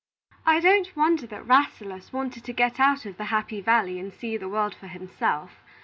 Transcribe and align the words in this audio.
"I 0.47 0.59
don't 0.59 0.95
wonder 0.95 1.27
that 1.27 1.45
Rasselas 1.47 2.11
wanted 2.11 2.43
to 2.45 2.53
get 2.53 2.79
out 2.79 3.05
of 3.05 3.17
the 3.17 3.25
Happy 3.25 3.61
Valley 3.61 3.99
and 3.99 4.11
see 4.11 4.35
the 4.35 4.49
world 4.49 4.73
for 4.73 4.87
himself. 4.87 5.61